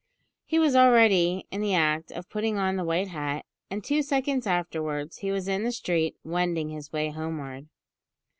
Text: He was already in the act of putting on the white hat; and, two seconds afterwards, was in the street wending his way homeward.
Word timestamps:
He 0.45 0.57
was 0.57 0.75
already 0.75 1.45
in 1.51 1.61
the 1.61 1.75
act 1.75 2.11
of 2.11 2.27
putting 2.27 2.57
on 2.57 2.75
the 2.75 2.83
white 2.83 3.09
hat; 3.09 3.45
and, 3.69 3.83
two 3.83 4.01
seconds 4.01 4.47
afterwards, 4.47 5.19
was 5.21 5.47
in 5.47 5.63
the 5.63 5.71
street 5.71 6.15
wending 6.23 6.69
his 6.69 6.91
way 6.91 7.11
homeward. 7.11 7.67